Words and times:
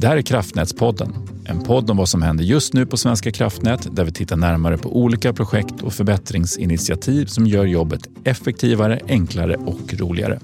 Det 0.00 0.08
här 0.08 0.16
är 0.16 0.22
Kraftnätspodden. 0.22 1.14
En 1.44 1.62
podd 1.62 1.90
om 1.90 1.96
vad 1.96 2.08
som 2.08 2.22
händer 2.22 2.44
just 2.44 2.72
nu 2.72 2.86
på 2.86 2.96
Svenska 2.96 3.32
kraftnät 3.32 3.96
där 3.96 4.04
vi 4.04 4.12
tittar 4.12 4.36
närmare 4.36 4.78
på 4.78 4.96
olika 4.96 5.32
projekt 5.32 5.82
och 5.82 5.92
förbättringsinitiativ 5.92 7.26
som 7.26 7.46
gör 7.46 7.64
jobbet 7.64 8.08
effektivare, 8.24 9.00
enklare 9.08 9.56
och 9.56 9.94
roligare. 9.94 10.40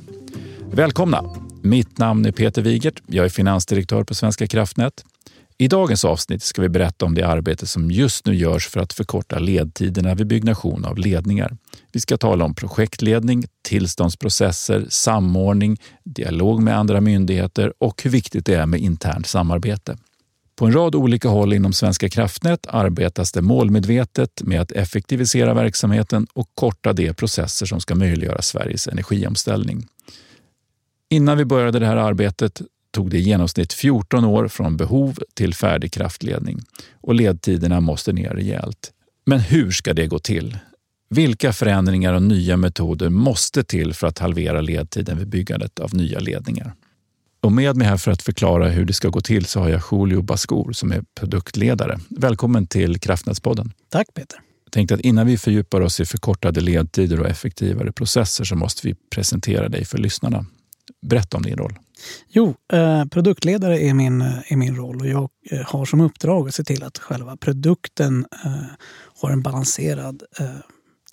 Välkomna! 0.71 1.25
Mitt 1.63 1.99
namn 1.99 2.27
är 2.27 2.33
Peter 2.33 2.63
Wigert. 2.63 3.03
Jag 3.07 3.25
är 3.25 3.29
finansdirektör 3.29 4.05
på 4.05 4.15
Svenska 4.15 4.47
kraftnät. 4.47 5.05
I 5.59 5.69
dagens 5.69 6.05
avsnitt 6.05 6.43
ska 6.43 6.63
vi 6.63 6.69
berätta 6.69 7.05
om 7.05 7.15
det 7.15 7.23
arbete 7.23 7.67
som 7.67 7.91
just 7.91 8.27
nu 8.27 8.35
görs 8.35 8.69
för 8.69 8.81
att 8.81 8.93
förkorta 8.93 9.39
ledtiderna 9.39 10.15
vid 10.15 10.27
byggnation 10.27 10.85
av 10.85 10.99
ledningar. 10.99 11.57
Vi 11.95 12.01
ska 12.01 12.17
tala 12.17 12.45
om 12.45 12.55
projektledning, 12.55 13.45
tillståndsprocesser, 13.63 14.87
samordning, 14.89 15.81
dialog 16.05 16.63
med 16.63 16.79
andra 16.79 17.01
myndigheter 17.01 17.73
och 17.79 18.03
hur 18.03 18.11
viktigt 18.11 18.47
det 18.47 18.55
är 18.55 18.67
med 18.67 18.81
internt 18.81 19.27
samarbete. 19.27 19.97
På 20.57 20.67
en 20.67 20.73
rad 20.73 20.95
olika 20.95 21.29
håll 21.29 21.53
inom 21.53 21.73
Svenska 21.73 22.09
kraftnät 22.09 22.67
arbetas 22.69 23.33
det 23.33 23.43
målmedvetet 23.43 24.43
med 24.43 24.61
att 24.61 24.73
effektivisera 24.73 25.55
verksamheten 25.55 26.27
och 26.33 26.49
korta 26.55 26.93
de 26.93 27.15
processer 27.15 27.67
som 27.67 27.81
ska 27.81 27.95
möjliggöra 27.95 28.43
Sveriges 28.43 28.89
energiomställning. 28.89 29.87
Innan 31.11 31.39
vi 31.39 31.45
började 31.45 31.79
det 31.79 31.87
här 31.87 31.97
arbetet 31.97 32.63
tog 32.91 33.11
det 33.11 33.19
i 33.19 33.21
genomsnitt 33.21 33.73
14 33.73 34.25
år 34.25 34.49
från 34.49 34.77
behov 34.77 35.19
till 35.35 35.55
färdig 35.55 35.93
kraftledning 35.93 36.63
och 37.01 37.15
ledtiderna 37.15 37.81
måste 37.81 38.13
ner 38.13 38.31
rejält. 38.31 38.93
Men 39.27 39.41
hur 39.41 39.71
ska 39.71 39.95
det 39.95 40.07
gå 40.07 40.19
till? 40.19 40.59
Vilka 41.09 41.53
förändringar 41.53 42.15
och 42.15 42.23
nya 42.23 42.57
metoder 42.57 43.09
måste 43.09 43.65
till 43.65 43.95
för 43.95 44.07
att 44.07 44.19
halvera 44.19 44.61
ledtiden 44.61 45.19
vid 45.19 45.29
byggandet 45.29 45.79
av 45.79 45.95
nya 45.95 46.19
ledningar? 46.19 46.75
Och 47.41 47.53
med 47.53 47.77
mig 47.77 47.87
här 47.87 47.97
för 47.97 48.11
att 48.11 48.23
förklara 48.23 48.69
hur 48.69 48.85
det 48.85 48.93
ska 48.93 49.09
gå 49.09 49.21
till 49.21 49.45
så 49.45 49.61
har 49.61 49.69
jag 49.69 49.83
Julio 49.93 50.23
Bascour 50.23 50.73
som 50.73 50.93
är 50.93 51.05
produktledare. 51.21 51.99
Välkommen 52.11 52.67
till 52.67 53.01
Kraftnätspodden. 53.01 53.73
Tack 53.89 54.15
Peter. 54.15 54.39
Jag 54.65 54.73
tänkte 54.73 54.95
att 54.95 55.01
innan 55.01 55.27
vi 55.27 55.39
fördjupar 55.39 55.81
oss 55.81 56.01
i 56.01 56.07
förkortade 56.07 56.61
ledtider 56.61 57.21
och 57.21 57.27
effektivare 57.27 57.93
processer 57.93 58.45
så 58.45 58.57
måste 58.57 58.87
vi 58.87 58.95
presentera 59.15 59.69
dig 59.69 59.85
för 59.85 59.99
lyssnarna. 59.99 60.47
Berätta 61.07 61.37
om 61.37 61.43
din 61.43 61.57
roll. 61.57 61.75
Jo, 62.29 62.55
eh, 62.73 63.05
produktledare 63.05 63.81
är 63.81 63.95
min, 63.95 64.21
är 64.23 64.57
min 64.57 64.77
roll 64.77 65.01
och 65.01 65.07
jag 65.07 65.31
eh, 65.51 65.61
har 65.67 65.85
som 65.85 66.01
uppdrag 66.01 66.49
att 66.49 66.55
se 66.55 66.65
till 66.65 66.83
att 66.83 66.99
själva 66.99 67.37
produkten 67.37 68.27
eh, 68.45 68.53
har 69.21 69.31
en 69.31 69.43
balanserad 69.43 70.23
eh, 70.39 70.47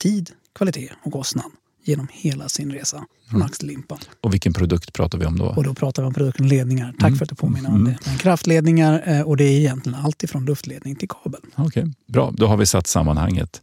tid, 0.01 0.29
kvalitet 0.55 0.89
och 1.03 1.11
kostnad 1.11 1.51
genom 1.83 2.07
hela 2.11 2.49
sin 2.49 2.71
resa 2.71 3.05
från 3.29 3.41
ax 3.43 3.57
till 3.57 3.67
limpa. 3.67 3.99
Och 4.21 4.33
vilken 4.33 4.53
produkt 4.53 4.93
pratar 4.93 5.17
vi 5.17 5.25
om 5.25 5.37
då? 5.37 5.45
Och 5.45 5.63
då 5.63 5.73
pratar 5.73 6.03
vi 6.03 6.07
om 6.07 6.13
produkten 6.13 6.47
ledningar. 6.47 6.93
Tack 6.99 7.07
Mm. 7.07 7.17
för 7.17 7.25
att 7.25 7.29
du 7.29 7.35
påminner 7.35 7.69
om 7.69 7.75
Mm. 7.75 7.93
det. 7.93 7.99
Men 8.05 8.17
kraftledningar 8.17 9.03
eh, 9.05 9.21
och 9.21 9.37
det 9.37 9.43
är 9.43 9.59
egentligen 9.59 9.99
allt 9.99 10.23
ifrån 10.23 10.45
luftledning 10.45 10.95
till 10.95 11.07
kabel. 11.09 11.41
Okej, 11.55 11.93
bra. 12.07 12.31
Då 12.37 12.47
har 12.47 12.57
vi 12.57 12.65
satt 12.65 12.87
sammanhanget. 12.87 13.61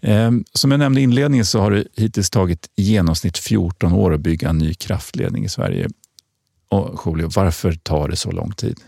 Ehm, 0.00 0.44
Som 0.52 0.70
jag 0.70 0.78
nämnde 0.78 1.00
i 1.00 1.04
inledningen 1.04 1.46
så 1.46 1.60
har 1.60 1.70
det 1.70 1.84
hittills 1.96 2.30
tagit 2.30 2.68
i 2.76 2.82
genomsnitt 2.82 3.38
14 3.38 3.92
år 3.92 4.14
att 4.14 4.20
bygga 4.20 4.48
en 4.48 4.58
ny 4.58 4.74
kraftledning 4.74 5.44
i 5.44 5.48
Sverige. 5.48 5.88
Och 6.68 7.00
Julio, 7.06 7.30
varför 7.36 7.72
tar 7.72 8.08
det 8.08 8.16
så 8.16 8.30
lång 8.30 8.52
tid? 8.52 8.80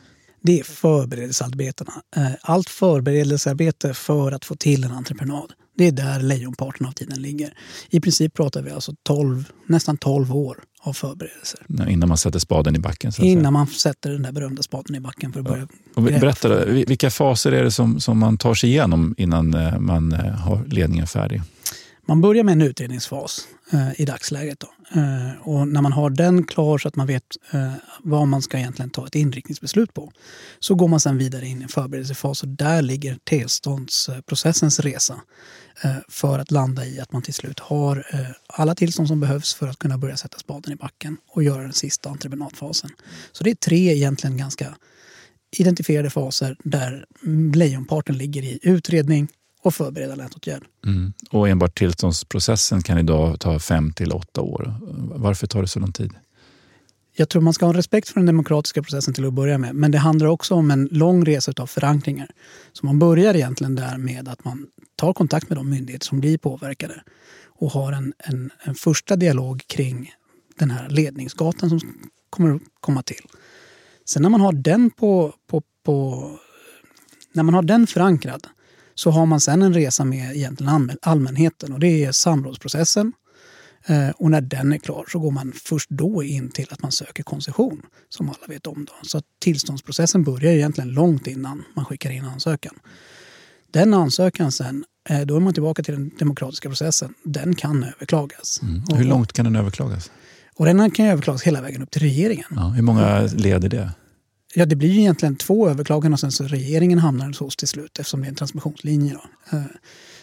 Det 0.42 0.60
är 0.60 0.64
förberedelsearbetena. 0.64 1.92
Eh, 2.16 2.26
Allt 2.42 2.68
förberedelsearbete 2.68 3.94
för 3.94 4.32
att 4.32 4.44
få 4.44 4.54
till 4.56 4.84
en 4.84 4.90
entreprenad. 4.92 5.52
Det 5.76 5.86
är 5.86 5.92
där 5.92 6.20
lejonparten 6.20 6.86
av 6.86 6.92
tiden 6.92 7.22
ligger. 7.22 7.54
I 7.90 8.00
princip 8.00 8.34
pratar 8.34 8.62
vi 8.62 8.70
alltså 8.70 8.94
12, 9.02 9.44
nästan 9.66 9.96
12 9.96 10.36
år 10.36 10.58
av 10.84 10.92
förberedelser. 10.92 11.60
Innan 11.88 12.08
man 12.08 12.18
sätter 12.18 12.38
spaden 12.38 12.76
i 12.76 12.78
backen? 12.78 13.12
Så. 13.12 13.22
Innan 13.22 13.52
man 13.52 13.66
sätter 13.66 14.10
den 14.10 14.22
där 14.22 14.32
berömda 14.32 14.62
spaden 14.62 14.96
i 14.96 15.00
backen 15.00 15.32
för 15.32 15.40
att 15.40 15.46
börja 15.46 15.66
Och 15.94 16.04
gräva. 16.06 16.20
berätta, 16.20 16.48
då, 16.48 16.64
vil- 16.72 16.86
vilka 16.88 17.10
faser 17.10 17.52
är 17.52 17.64
det 17.64 17.70
som, 17.70 18.00
som 18.00 18.18
man 18.18 18.38
tar 18.38 18.54
sig 18.54 18.70
igenom 18.70 19.14
innan 19.18 19.54
eh, 19.54 19.78
man 19.78 20.12
eh, 20.12 20.20
har 20.20 20.64
ledningen 20.66 21.06
färdig? 21.06 21.42
Man 22.06 22.20
börjar 22.20 22.44
med 22.44 22.52
en 22.52 22.62
utredningsfas 22.62 23.48
eh, 23.72 24.00
i 24.00 24.04
dagsläget. 24.04 24.60
Då. 24.60 25.00
Eh, 25.00 25.48
och 25.48 25.68
när 25.68 25.82
man 25.82 25.92
har 25.92 26.10
den 26.10 26.44
klar 26.44 26.78
så 26.78 26.88
att 26.88 26.96
man 26.96 27.06
vet 27.06 27.22
eh, 27.52 27.72
vad 28.02 28.28
man 28.28 28.42
ska 28.42 28.58
egentligen 28.58 28.90
ta 28.90 29.06
ett 29.06 29.14
inriktningsbeslut 29.14 29.94
på 29.94 30.12
så 30.60 30.74
går 30.74 30.88
man 30.88 31.00
sen 31.00 31.18
vidare 31.18 31.46
in 31.46 31.60
i 31.60 31.62
en 31.62 31.68
förberedelsefas 31.68 32.42
och 32.42 32.48
där 32.48 32.82
ligger 32.82 33.18
tillståndsprocessens 33.24 34.80
resa 34.80 35.20
eh, 35.84 35.96
för 36.08 36.38
att 36.38 36.50
landa 36.50 36.86
i 36.86 37.00
att 37.00 37.12
man 37.12 37.22
till 37.22 37.34
slut 37.34 37.60
har 37.60 37.96
eh, 38.12 38.20
alla 38.46 38.74
tillstånd 38.74 39.08
som 39.08 39.20
behövs 39.20 39.54
för 39.54 39.68
att 39.68 39.78
kunna 39.78 39.98
börja 39.98 40.16
sätta 40.16 40.38
spaden 40.38 40.72
i 40.72 40.76
backen 40.76 41.16
och 41.28 41.42
göra 41.42 41.62
den 41.62 41.72
sista 41.72 42.10
entreprenadfasen. 42.10 42.90
Så 43.32 43.44
det 43.44 43.50
är 43.50 43.54
tre 43.54 43.92
egentligen 43.92 44.36
ganska 44.36 44.74
identifierade 45.56 46.10
faser 46.10 46.56
där 46.64 47.06
lejonparten 47.54 48.18
ligger 48.18 48.42
i 48.42 48.58
utredning 48.62 49.28
och 49.62 49.74
förbereda 49.74 50.14
lätåtgärd. 50.14 50.62
Mm. 50.86 51.12
Och 51.30 51.48
enbart 51.48 51.78
tillståndsprocessen 51.78 52.82
kan 52.82 52.98
idag 52.98 53.40
ta 53.40 53.58
fem 53.58 53.92
till 53.92 54.12
åtta 54.12 54.40
år. 54.40 54.74
Varför 55.14 55.46
tar 55.46 55.62
det 55.62 55.68
så 55.68 55.80
lång 55.80 55.92
tid? 55.92 56.10
Jag 57.16 57.28
tror 57.28 57.42
man 57.42 57.54
ska 57.54 57.66
ha 57.66 57.72
respekt 57.72 58.08
för 58.08 58.20
den 58.20 58.26
demokratiska 58.26 58.82
processen 58.82 59.14
till 59.14 59.26
att 59.26 59.32
börja 59.32 59.58
med. 59.58 59.74
Men 59.74 59.90
det 59.90 59.98
handlar 59.98 60.26
också 60.26 60.54
om 60.54 60.70
en 60.70 60.88
lång 60.90 61.24
resa 61.24 61.52
av 61.56 61.66
förankringar. 61.66 62.30
Så 62.72 62.86
man 62.86 62.98
börjar 62.98 63.34
egentligen 63.34 63.74
där 63.74 63.98
med 63.98 64.28
att 64.28 64.44
man 64.44 64.66
tar 64.96 65.12
kontakt 65.12 65.48
med 65.48 65.58
de 65.58 65.70
myndigheter 65.70 66.06
som 66.06 66.20
blir 66.20 66.38
påverkade 66.38 67.02
och 67.46 67.70
har 67.70 67.92
en, 67.92 68.12
en, 68.18 68.50
en 68.62 68.74
första 68.74 69.16
dialog 69.16 69.62
kring 69.66 70.12
den 70.58 70.70
här 70.70 70.88
ledningsgatan 70.88 71.68
som 71.70 71.80
kommer 72.30 72.54
att 72.54 72.62
komma 72.80 73.02
till. 73.02 73.26
Sen 74.04 74.22
när 74.22 74.28
man 74.28 74.40
har 74.40 74.52
den 74.52 74.90
på, 74.90 75.34
på, 75.50 75.62
på 75.84 76.28
när 77.32 77.42
man 77.42 77.54
har 77.54 77.62
den 77.62 77.86
förankrad 77.86 78.46
så 78.94 79.10
har 79.10 79.26
man 79.26 79.40
sen 79.40 79.62
en 79.62 79.74
resa 79.74 80.04
med 80.04 80.36
egentligen 80.36 80.72
allmän- 80.72 80.98
allmänheten 81.02 81.72
och 81.72 81.80
det 81.80 82.04
är 82.04 82.12
samrådsprocessen. 82.12 83.12
Eh, 83.86 84.08
Och 84.10 84.30
när 84.30 84.40
den 84.40 84.72
är 84.72 84.78
klar 84.78 85.04
så 85.12 85.18
går 85.18 85.30
man 85.30 85.52
först 85.64 85.90
då 85.90 86.22
in 86.22 86.50
till 86.50 86.66
att 86.70 86.82
man 86.82 86.92
söker 86.92 87.22
koncession, 87.22 87.82
som 88.08 88.28
alla 88.28 88.46
vet 88.48 88.66
om. 88.66 88.84
Då. 88.84 88.92
Så 89.08 89.22
tillståndsprocessen 89.40 90.24
börjar 90.24 90.52
egentligen 90.52 90.90
långt 90.90 91.26
innan 91.26 91.64
man 91.76 91.84
skickar 91.84 92.10
in 92.10 92.24
ansökan. 92.24 92.74
Den 93.70 93.94
ansökan 93.94 94.52
sen, 94.52 94.84
eh, 95.08 95.20
då 95.20 95.36
är 95.36 95.40
man 95.40 95.52
tillbaka 95.54 95.82
till 95.82 95.94
den 95.94 96.10
demokratiska 96.18 96.68
processen. 96.68 97.14
Den 97.24 97.54
kan 97.54 97.84
överklagas. 97.84 98.60
Och, 98.90 98.96
Hur 98.96 99.04
långt 99.04 99.32
kan 99.32 99.44
den 99.44 99.56
överklagas? 99.56 100.10
och 100.56 100.64
den 100.64 100.90
kan 100.90 101.06
överklagas 101.06 101.42
hela 101.42 101.60
vägen 101.60 101.82
upp 101.82 101.90
till 101.90 102.02
regeringen. 102.02 102.46
Ja, 102.50 102.68
hur 102.68 102.82
många 102.82 103.20
leder 103.22 103.68
det? 103.68 103.90
Ja, 104.54 104.66
det 104.66 104.76
blir 104.76 104.88
ju 104.88 105.00
egentligen 105.00 105.36
två 105.36 105.68
överklaganden 105.68 106.12
och 106.12 106.20
sen 106.20 106.32
så 106.32 106.44
regeringen 106.44 106.98
hamnar 106.98 107.26
hos 107.26 107.40
oss 107.40 107.56
till 107.56 107.68
slut 107.68 107.98
eftersom 107.98 108.20
det 108.20 108.26
är 108.26 108.28
en 108.28 108.34
transmissionslinje. 108.34 109.12
Då. 109.12 109.56
Eh, 109.56 109.64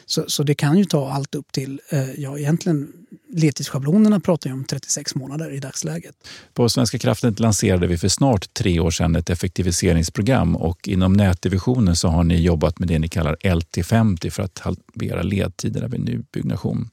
så, 0.05 0.23
så 0.27 0.43
det 0.43 0.53
kan 0.53 0.77
ju 0.77 0.85
ta 0.85 1.11
allt 1.11 1.35
upp 1.35 1.51
till, 1.51 1.81
eh, 1.89 2.11
ja 2.11 2.37
egentligen 2.37 2.87
ledtidsschablonerna 3.33 4.19
pratar 4.19 4.49
ju 4.49 4.53
om 4.53 4.63
36 4.63 5.15
månader 5.15 5.51
i 5.51 5.59
dagsläget. 5.59 6.15
På 6.53 6.69
Svenska 6.69 6.99
kraftnät 6.99 7.39
lanserade 7.39 7.87
vi 7.87 7.97
för 7.97 8.07
snart 8.07 8.53
tre 8.53 8.79
år 8.79 8.91
sedan 8.91 9.15
ett 9.15 9.29
effektiviseringsprogram 9.29 10.55
och 10.55 10.87
inom 10.87 11.13
nätdivisionen 11.13 11.95
så 11.95 12.07
har 12.07 12.23
ni 12.23 12.41
jobbat 12.41 12.79
med 12.79 12.87
det 12.87 12.99
ni 12.99 13.07
kallar 13.07 13.35
LT50 13.35 14.29
för 14.29 14.43
att 14.43 14.59
halvera 14.59 15.21
ledtiderna 15.21 15.87
vid 15.87 15.99
nybyggnation. 15.99 16.89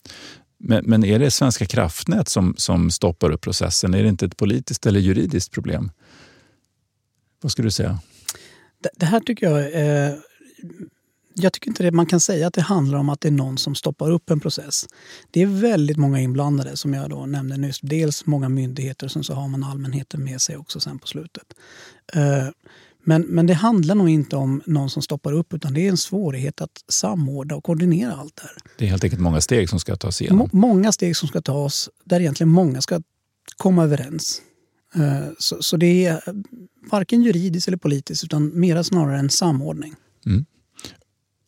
Men, 0.59 0.85
men 0.85 1.05
är 1.05 1.19
det 1.19 1.31
Svenska 1.31 1.67
kraftnät 1.67 2.29
som, 2.29 2.55
som 2.59 2.91
stoppar 2.91 3.31
upp 3.31 3.41
processen? 3.41 3.95
Är 3.95 4.03
det 4.03 4.09
inte 4.09 4.27
ett 4.27 4.37
politiskt 4.37 4.87
eller 4.87 5.01
juridiskt 5.01 5.53
problem? 5.53 5.91
Vad 7.47 7.53
skulle 7.53 7.67
du 7.67 7.71
säga? 7.71 7.99
Det, 8.83 8.91
det 8.97 9.07
här 9.07 9.21
tycker 9.21 9.51
jag 9.51 9.75
eh, 9.75 10.15
jag 11.35 11.53
tycker 11.53 11.69
inte 11.69 11.83
det, 11.83 11.93
man 11.93 12.07
kan 12.07 12.21
säga 12.21 12.47
att 12.47 12.55
det 12.55 12.61
handlar 12.61 12.99
om 12.99 13.09
att 13.09 13.21
det 13.21 13.29
är 13.29 13.33
någon 13.33 13.59
som 13.59 13.75
stoppar 13.75 14.11
upp 14.11 14.31
en 14.31 14.41
process. 14.41 14.87
Det 15.31 15.43
är 15.43 15.47
väldigt 15.47 15.97
många 15.97 16.21
inblandade 16.21 16.77
som 16.77 16.95
jag 16.95 17.11
då 17.11 17.27
nämnde 17.27 17.57
nyss. 17.57 17.81
Dels 17.83 18.27
många 18.27 18.49
myndigheter 18.49 19.07
och 19.07 19.13
sen 19.13 19.25
så 19.25 19.35
har 19.35 19.49
man 19.49 19.65
allmänheten 19.65 20.25
med 20.25 20.41
sig 20.41 20.57
också 20.57 20.81
sen 20.81 20.99
på 20.99 21.07
slutet. 21.07 21.45
Eh, 22.13 22.49
Men, 23.05 23.23
men 23.23 23.47
det 23.47 23.55
handlar 23.55 23.95
nog 23.95 24.09
inte 24.09 24.37
om 24.37 24.63
någon 24.67 24.91
som 24.91 25.03
stoppar 25.03 25.33
upp 25.33 25.55
utan 25.55 25.75
det 25.75 25.81
är 25.81 25.89
en 25.89 25.97
svårighet 25.97 26.61
att 26.61 26.85
samordna 26.89 27.57
och 27.57 27.65
koordinera 27.65 28.13
allt 28.13 28.37
det 28.37 28.43
här. 28.43 28.57
Det 28.79 28.85
är 28.85 28.89
helt 28.89 29.05
enkelt 29.05 29.23
många 29.23 29.41
steg 29.41 29.69
som 29.69 29.81
ska 29.81 29.97
tas 29.97 30.21
igenom. 30.23 30.39
Må, 30.39 30.49
många 30.53 30.93
steg 30.93 31.17
som 31.17 31.29
ska 31.29 31.41
tas 31.41 31.91
där 32.05 32.21
egentligen 32.21 32.51
många 32.51 32.83
ska 32.83 33.03
komma 33.57 33.85
överens. 33.85 34.43
Eh, 34.95 35.29
Så, 35.39 35.63
så 35.63 35.77
det 35.77 36.07
är 36.07 36.21
varken 36.91 37.23
juridiskt 37.23 37.69
eller 37.69 37.79
politiskt 37.79 38.25
utan 38.25 38.61
mera 38.61 38.85
snarare 38.85 39.19
en 39.19 39.31
samordning. 39.31 39.95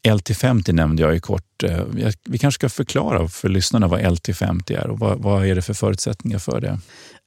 LT50 0.08 0.72
nämnde 0.72 1.02
jag 1.02 1.16
i 1.16 1.20
kort. 1.20 1.62
Eh, 1.62 1.84
Vi 2.24 2.38
kanske 2.38 2.58
ska 2.58 2.68
förklara 2.68 3.28
för 3.28 3.48
lyssnarna 3.48 3.88
vad 3.88 4.00
LT50 4.00 4.72
är 4.80 4.86
och 4.90 4.98
vad, 4.98 5.18
vad 5.22 5.46
är 5.46 5.54
det 5.54 5.62
för 5.62 5.74
förutsättningar 5.74 6.38
för 6.38 6.60
det? 6.60 6.78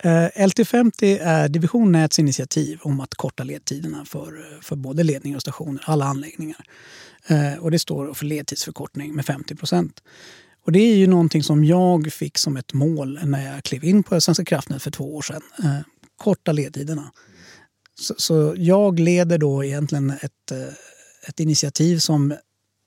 Eh, 0.04 0.48
LT50 0.48 1.20
är 1.22 1.50
Division 1.50 1.92
Näts 1.92 2.20
initiativ 2.20 2.80
om 2.82 3.00
att 3.00 3.16
korta 3.16 3.44
ledtiderna 3.44 4.06
för, 4.06 4.60
för 4.62 4.76
både 4.76 5.04
ledningar 5.04 5.36
och 5.38 5.42
stationer, 5.42 5.84
alla 5.86 6.06
anläggningar. 6.06 6.66
Eh, 7.28 7.54
Och 7.60 7.72
det 7.72 7.80
står 7.80 8.14
för 8.14 8.26
ledtidsförkortning 8.26 9.16
med 9.16 9.26
50 9.26 9.56
procent. 9.56 10.04
Och 10.66 10.72
det 10.72 10.80
är 10.80 10.96
ju 10.96 11.08
någonting 11.08 11.44
som 11.44 11.64
jag 11.66 12.14
fick 12.14 12.38
som 12.38 12.58
ett 12.58 12.74
mål 12.74 13.20
när 13.24 13.54
jag 13.54 13.64
klev 13.64 13.84
in 13.84 14.04
på 14.04 14.22
Svenska 14.22 14.46
kraftnät 14.46 14.82
för 14.82 14.92
två 14.92 15.16
år 15.16 15.22
sedan. 15.22 15.42
Korta 16.22 16.52
ledtiderna. 16.52 17.12
Så, 18.00 18.14
så, 18.18 18.56
jag 18.58 19.00
leder 19.00 19.38
då 19.38 19.64
egentligen 19.64 20.10
ett, 20.10 20.52
eh, 20.52 20.74
ett 21.28 21.40
initiativ 21.40 21.98
som 21.98 22.34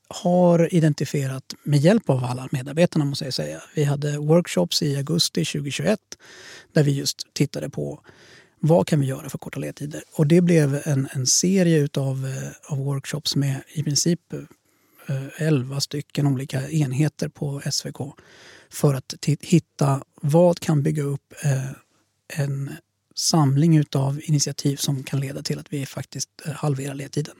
har 0.08 0.75
identifierat 0.75 1.54
med 1.62 1.81
hjälp 1.81 2.10
av 2.10 2.25
alla 2.25 2.48
medarbetarna 2.52 3.04
måste 3.04 3.25
jag 3.25 3.34
säga. 3.34 3.62
Vi 3.75 3.84
hade 3.84 4.19
workshops 4.19 4.82
i 4.82 4.96
augusti 4.96 5.44
2021 5.44 6.00
där 6.72 6.82
vi 6.82 6.92
just 6.92 7.26
tittade 7.32 7.70
på 7.70 8.00
vad 8.60 8.86
kan 8.86 9.00
vi 9.00 9.06
göra 9.06 9.28
för 9.28 9.38
korta 9.38 9.60
ledtider? 9.60 10.02
Och 10.12 10.26
det 10.26 10.40
blev 10.40 10.82
en, 10.84 11.08
en 11.12 11.26
serie 11.26 11.78
utav, 11.78 12.26
eh, 12.26 12.72
av 12.72 12.78
workshops 12.78 13.36
med 13.36 13.62
i 13.72 13.82
princip 13.82 14.32
eh, 15.06 15.25
11 15.46 15.81
stycken 15.81 16.26
olika 16.26 16.70
enheter 16.70 17.28
på 17.28 17.62
SVK 17.70 17.98
för 18.70 18.94
att 18.94 19.14
hitta 19.40 20.02
vad 20.22 20.60
kan 20.60 20.82
bygga 20.82 21.02
upp 21.02 21.34
en 22.28 22.70
samling 23.14 23.76
utav 23.76 24.20
initiativ 24.22 24.76
som 24.76 25.02
kan 25.02 25.20
leda 25.20 25.43
till 25.43 25.58
att 25.58 25.72
vi 25.72 25.87
faktiskt 25.87 26.28
eh, 26.46 26.52
halverar 26.52 26.94
ledtiden. 26.94 27.34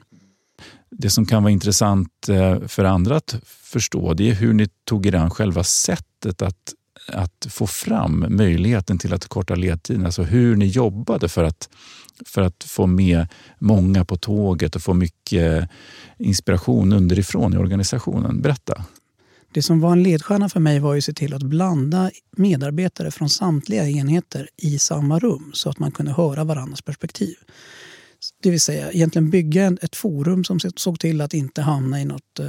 Det 0.89 1.09
som 1.09 1.25
kan 1.25 1.43
vara 1.43 1.51
intressant 1.51 2.29
eh, 2.29 2.67
för 2.67 2.83
andra 2.83 3.15
att 3.15 3.35
förstå 3.45 4.13
det 4.13 4.29
är 4.29 4.33
hur 4.33 4.53
ni 4.53 4.67
tog 4.83 5.05
er 5.05 5.15
an 5.15 5.29
själva 5.29 5.63
sättet 5.63 6.41
att 6.41 6.73
att 7.07 7.47
få 7.49 7.67
fram 7.67 8.25
möjligheten 8.29 8.97
till 8.97 9.13
att 9.13 9.27
korta 9.27 9.55
ledtiden. 9.55 10.05
Alltså 10.05 10.23
hur 10.23 10.55
ni 10.55 10.65
jobbade 10.65 11.29
för 11.29 11.43
att, 11.43 11.69
för 12.25 12.41
att 12.41 12.63
få 12.63 12.87
med 12.87 13.27
många 13.59 14.05
på 14.05 14.17
tåget 14.17 14.75
och 14.75 14.81
få 14.81 14.93
mycket 14.93 15.61
eh, 15.61 15.67
inspiration 16.17 16.93
underifrån 16.93 17.53
i 17.53 17.57
organisationen. 17.57 18.41
Berätta. 18.41 18.85
Det 19.55 19.61
som 19.61 19.79
var 19.79 19.91
en 19.91 20.03
ledstjärna 20.03 20.49
för 20.49 20.59
mig 20.59 20.79
var 20.79 20.93
ju 20.93 20.97
att 20.97 21.03
se 21.03 21.13
till 21.13 21.33
att 21.33 21.43
blanda 21.43 22.11
medarbetare 22.37 23.11
från 23.11 23.29
samtliga 23.29 23.89
enheter 23.89 24.49
i 24.57 24.79
samma 24.79 25.19
rum 25.19 25.51
så 25.53 25.69
att 25.69 25.79
man 25.79 25.91
kunde 25.91 26.11
höra 26.11 26.43
varandras 26.43 26.81
perspektiv. 26.81 27.35
Det 28.43 28.49
vill 28.49 28.61
säga 28.61 28.91
egentligen 28.91 29.29
bygga 29.29 29.77
ett 29.81 29.95
forum 29.95 30.43
som 30.43 30.59
såg 30.59 30.99
till 30.99 31.21
att 31.21 31.33
inte 31.33 31.61
hamna 31.61 32.01
i 32.01 32.05
något 32.05 32.39
uh, 32.39 32.47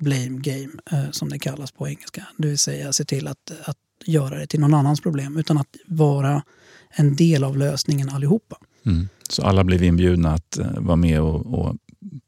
blame 0.00 0.38
game 0.40 0.68
uh, 0.92 1.10
som 1.10 1.28
det 1.28 1.38
kallas 1.38 1.72
på 1.72 1.88
engelska. 1.88 2.26
Det 2.36 2.48
vill 2.48 2.58
säga 2.58 2.92
se 2.92 3.04
till 3.04 3.26
att, 3.26 3.52
att 3.64 3.78
göra 4.04 4.38
det 4.38 4.46
till 4.46 4.60
någon 4.60 4.74
annans 4.74 5.00
problem 5.00 5.36
utan 5.36 5.58
att 5.58 5.76
vara 5.86 6.42
en 6.90 7.16
del 7.16 7.44
av 7.44 7.56
lösningen 7.56 8.08
allihopa. 8.08 8.56
Mm. 8.86 9.08
Så 9.28 9.42
alla 9.42 9.64
blev 9.64 9.82
inbjudna 9.82 10.32
att 10.32 10.58
uh, 10.60 10.80
vara 10.80 10.96
med 10.96 11.20
och, 11.20 11.58
och, 11.58 11.76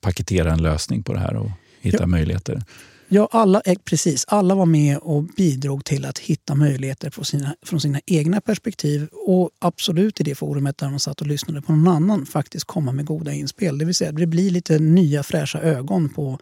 paketera 0.01 0.53
en 0.53 0.63
lösning 0.63 1.03
på 1.03 1.13
det 1.13 1.21
här 1.21 1.37
och 1.37 1.51
hitta 1.81 2.03
ja. 2.03 2.07
möjligheter? 2.07 2.63
Ja, 3.09 3.29
alla, 3.33 3.61
eh, 3.65 3.79
precis. 3.85 4.25
Alla 4.29 4.55
var 4.55 4.67
med 4.67 4.99
och 4.99 5.25
bidrog 5.25 5.85
till 5.85 6.05
att 6.05 6.19
hitta 6.19 6.55
möjligheter 6.55 7.11
från 7.11 7.25
sina, 7.25 7.55
från 7.63 7.81
sina 7.81 8.01
egna 8.07 8.41
perspektiv 8.41 9.09
och 9.27 9.51
absolut 9.59 10.21
i 10.21 10.25
det 10.25 10.35
forumet 10.35 10.79
där 10.79 10.91
man 10.91 11.01
satt 11.01 11.21
och 11.21 11.27
lyssnade 11.27 11.63
på 11.63 11.73
någon 11.73 11.95
annan 11.95 12.27
faktiskt 12.27 12.65
komma 12.65 12.93
med 12.93 13.05
goda 13.05 13.33
inspel. 13.33 13.79
Det 13.79 13.85
vill 13.85 13.95
säga 13.95 14.13
det 14.13 14.27
blir 14.27 14.51
lite 14.51 14.79
nya 14.79 15.23
fräscha 15.23 15.61
ögon 15.61 16.09
på 16.09 16.39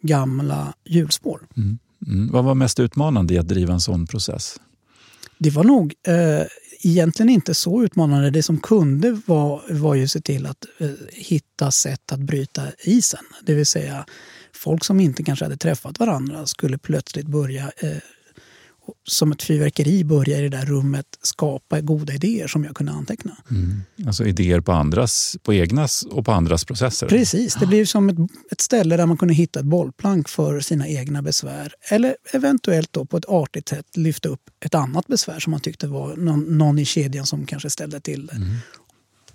gamla 0.00 0.74
hjulspår. 0.84 1.40
Mm. 1.56 1.78
Mm. 2.06 2.32
Vad 2.32 2.44
var 2.44 2.54
mest 2.54 2.80
utmanande 2.80 3.34
i 3.34 3.38
att 3.38 3.48
driva 3.48 3.72
en 3.72 3.80
sån 3.80 4.06
process? 4.06 4.60
Det 5.38 5.50
var 5.50 5.64
nog 5.64 5.94
eh, 6.06 6.46
egentligen 6.82 7.30
inte 7.30 7.54
så 7.54 7.84
utmanande. 7.84 8.30
Det 8.30 8.42
som 8.42 8.58
kunde 8.58 9.20
var, 9.26 9.62
var 9.70 9.94
ju 9.94 10.04
att 10.04 10.10
se 10.10 10.20
till 10.20 10.46
att 10.46 10.64
eh, 10.78 10.90
hitta 11.12 11.70
sätt 11.70 12.12
att 12.12 12.20
bryta 12.20 12.62
isen. 12.84 13.24
Det 13.42 13.54
vill 13.54 13.66
säga 13.66 14.06
folk 14.60 14.84
som 14.84 15.00
inte 15.00 15.22
kanske 15.22 15.44
hade 15.44 15.56
träffat 15.56 15.98
varandra 15.98 16.46
skulle 16.46 16.78
plötsligt 16.78 17.26
börja 17.26 17.72
eh, 17.76 17.96
som 19.08 19.32
ett 19.32 19.42
fyrverkeri 19.42 20.04
börja 20.04 20.38
i 20.38 20.42
det 20.42 20.48
där 20.48 20.66
rummet 20.66 21.06
skapa 21.22 21.80
goda 21.80 22.12
idéer 22.12 22.46
som 22.46 22.64
jag 22.64 22.76
kunde 22.76 22.92
anteckna. 22.92 23.36
Mm. 23.50 23.82
Alltså 24.06 24.24
idéer 24.24 24.60
på 24.60 24.72
andras, 24.72 25.36
på 25.42 25.54
egnas 25.54 26.02
och 26.02 26.24
på 26.24 26.32
andras 26.32 26.64
processer? 26.64 27.08
Precis, 27.08 27.54
det 27.54 27.66
blev 27.66 27.84
som 27.84 28.08
ett, 28.08 28.16
ett, 28.50 28.60
ställe 28.60 28.96
där 28.96 29.06
man 29.06 29.16
kunde 29.16 29.34
hitta 29.34 29.60
ett 29.60 29.66
bollplank 29.66 30.28
för 30.28 30.60
sina 30.60 30.88
egna 30.88 31.22
besvär. 31.22 31.72
Eller 31.90 32.16
eventuellt 32.32 32.92
då 32.92 33.04
på 33.04 33.16
ett 33.16 33.28
artigt 33.28 33.68
sätt 33.68 33.96
lyfta 33.96 34.28
upp 34.28 34.50
ett 34.64 34.74
annat 34.74 35.06
besvär 35.06 35.40
som 35.40 35.50
man 35.50 35.60
tyckte 35.60 35.86
var 35.86 36.16
någon, 36.16 36.58
någon 36.58 36.78
i 36.78 36.84
kedjan 36.84 37.26
som 37.26 37.46
kanske 37.46 37.70
ställde 37.70 38.00
till 38.00 38.26
det. 38.26 38.36
Mm 38.36 38.56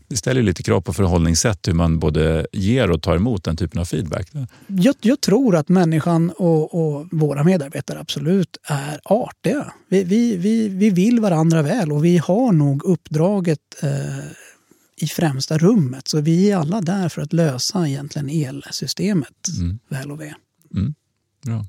det 0.07 0.18
ställer 0.18 0.42
lite 0.42 0.63
krav 0.63 0.81
på 0.81 0.94
förhållningssätt 0.94 1.68
hur 1.68 1.74
man 1.74 2.00
både 2.00 2.48
ger 2.52 2.92
och 2.92 3.02
tar 3.02 3.16
emot 3.16 3.44
den 3.44 3.57
typen 3.57 3.81
av 3.81 3.86
feedback. 3.86 4.31
Jag, 4.68 4.96
jag 5.02 5.22
tror 5.22 5.56
att 5.56 5.69
människan 5.69 6.30
och, 6.30 6.74
och, 6.74 7.07
våra 7.12 7.44
medarbetare 7.44 8.00
absolut 8.00 8.57
är 8.63 9.00
artiga. 9.04 9.74
Vi, 9.90 10.04
vi, 10.04 10.38
vi, 10.38 10.69
vi 10.69 10.90
vill 10.90 11.19
varandra 11.19 11.62
väl 11.62 11.92
och 11.92 12.06
vi 12.06 12.18
har 12.18 12.52
nog 12.52 12.84
uppdraget 12.84 13.60
eh, 13.81 13.90
i 14.98 15.07
främsta 15.07 15.57
rummet. 15.57 16.08
Så 16.08 16.22
vi 16.22 16.51
är 16.51 16.58
alla 16.58 16.81
där 16.81 17.10
för 17.10 17.22
att 17.22 17.34
lösa 17.34 17.88
egentligen 17.88 18.30
elsystemet 18.30 19.48
mm. 19.60 19.80
väl 19.90 20.12
och 20.12 20.22
ve. 20.22 20.34
Mm. 20.75 20.94
Bra. 21.46 21.66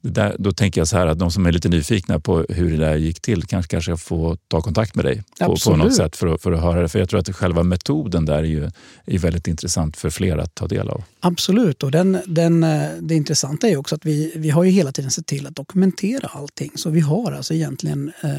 Där, 0.00 0.36
då 0.38 0.52
tänker 0.52 0.80
jag 0.80 0.88
så 0.88 0.96
här 0.96 1.06
att 1.06 1.18
de 1.18 1.30
som 1.30 1.46
är 1.46 1.52
lite 1.52 1.68
nyfikna 1.68 2.20
på 2.20 2.44
hur 2.48 2.70
det 2.70 2.76
där 2.76 2.96
gick 2.96 3.20
till 3.20 3.42
kanske, 3.42 3.70
kanske 3.70 3.96
får 3.96 4.38
ta 4.48 4.60
kontakt 4.60 4.94
med 4.94 5.04
dig 5.04 5.22
på, 5.40 5.56
på, 5.64 5.76
något 5.76 5.94
sätt 5.94 6.16
för 6.16 6.34
att, 6.34 6.42
för 6.42 6.52
att 6.52 6.60
höra 6.60 6.82
det. 6.82 6.88
För 6.88 6.98
jag 6.98 7.08
tror 7.08 7.20
att 7.20 7.36
själva 7.36 7.62
metoden 7.62 8.24
där 8.24 8.38
är, 8.38 8.42
ju, 8.42 8.70
är 9.06 9.18
väldigt 9.18 9.48
intressant 9.48 9.96
för 9.96 10.10
fler 10.10 10.38
att 10.38 10.54
ta 10.54 10.66
del 10.66 10.88
av. 10.88 11.04
Absolut. 11.20 11.82
Och 11.82 11.90
den, 11.90 12.18
den, 12.26 12.60
det 13.00 13.14
intressanta 13.14 13.68
är 13.68 13.76
också 13.76 13.94
att 13.94 14.06
vi, 14.06 14.32
vi 14.36 14.50
har 14.50 14.64
ju 14.64 14.70
hela 14.70 14.92
tiden 14.92 15.10
sett 15.10 15.26
till 15.26 15.46
att 15.46 15.56
dokumentera 15.56 16.28
allting. 16.28 16.70
Så 16.74 16.90
vi 16.90 17.00
har 17.00 17.32
alltså 17.32 17.54
egentligen 17.54 18.12
eh, 18.22 18.30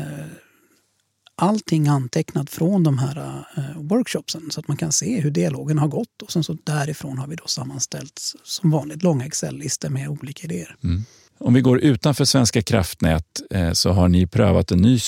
allting 1.38 1.88
antecknat 1.88 2.50
från 2.50 2.84
de 2.84 2.98
här 2.98 3.45
eh, 3.57 3.63
workshopsen 3.75 4.51
så 4.51 4.60
att 4.60 4.68
man 4.68 4.78
kan 4.78 4.92
se 4.92 5.19
hur 5.19 5.31
dialogen 5.31 5.78
har 5.78 5.88
gått. 5.88 6.22
Och 6.22 6.31
sen 6.31 6.44
så 6.44 6.57
därifrån 6.63 7.18
har 7.18 7.28
vi 7.28 7.36
då 7.36 7.48
sammanställt 7.48 8.22
som 8.44 8.72
vanligt 8.72 9.04
långa 9.04 9.25
Excel-listor 9.25 9.89
med 9.89 10.10
olika 10.10 10.44
idéer. 10.44 10.75
Mm. 10.84 11.04
Om 11.39 11.54
vi 11.54 11.62
går 11.62 11.80
utanför 11.80 12.25
Svenska 12.25 12.62
kraftnät 12.62 13.42
eh, 13.50 13.72
så 13.72 13.92
har 13.92 14.07
ni 14.07 14.28
prövat 14.28 14.72
en 14.72 14.81
ny 14.81 15.00